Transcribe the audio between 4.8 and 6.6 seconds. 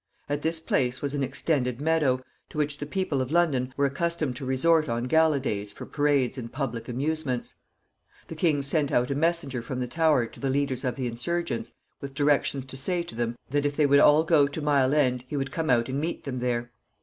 on gala days for parades and